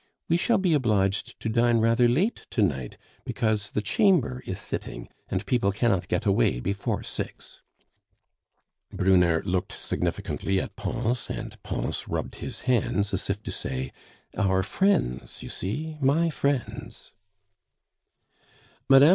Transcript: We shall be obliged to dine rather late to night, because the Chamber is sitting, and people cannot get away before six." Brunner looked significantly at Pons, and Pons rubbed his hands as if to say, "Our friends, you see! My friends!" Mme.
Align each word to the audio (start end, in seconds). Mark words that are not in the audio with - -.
We 0.27 0.35
shall 0.35 0.57
be 0.57 0.73
obliged 0.73 1.39
to 1.41 1.47
dine 1.47 1.77
rather 1.77 2.09
late 2.09 2.47
to 2.49 2.63
night, 2.63 2.97
because 3.23 3.69
the 3.69 3.83
Chamber 3.83 4.41
is 4.47 4.57
sitting, 4.57 5.09
and 5.29 5.45
people 5.45 5.71
cannot 5.71 6.07
get 6.07 6.25
away 6.25 6.59
before 6.59 7.03
six." 7.03 7.61
Brunner 8.91 9.43
looked 9.45 9.73
significantly 9.73 10.59
at 10.59 10.75
Pons, 10.75 11.29
and 11.29 11.61
Pons 11.61 12.07
rubbed 12.07 12.37
his 12.37 12.61
hands 12.61 13.13
as 13.13 13.29
if 13.29 13.43
to 13.43 13.51
say, 13.51 13.91
"Our 14.35 14.63
friends, 14.63 15.43
you 15.43 15.49
see! 15.49 15.99
My 16.01 16.31
friends!" 16.31 17.13
Mme. 18.89 19.03